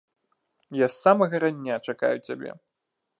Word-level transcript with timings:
Я 0.77 0.87
з 0.93 0.95
самага 1.03 1.35
рання 1.43 1.75
чакаю 1.87 2.15
цябе. 2.27 2.51